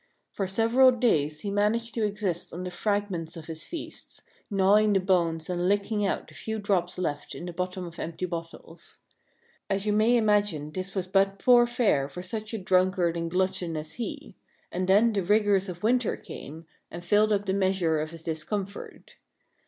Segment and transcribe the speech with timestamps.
[0.31, 4.99] For several days he managed to exist on the fragments of his feasts, gnawing the
[4.99, 8.97] bones and licking out the few drops left in the bottom of empty bottles.
[9.69, 13.29] As you may imagine, this was but poor fare for such a drunk ard and
[13.29, 14.33] glutton as he;
[14.71, 19.17] and then the rigors of winter came, and filled up the measure of his discomfort.